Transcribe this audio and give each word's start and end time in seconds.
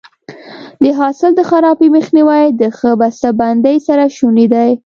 د 0.83 0.85
حاصل 0.99 1.31
د 1.35 1.41
خرابي 1.49 1.87
مخنیوی 1.97 2.43
د 2.61 2.63
ښه 2.77 2.91
بسته 3.01 3.29
بندۍ 3.39 3.77
سره 3.87 4.03
شونی 4.17 4.45
دی. 4.53 4.71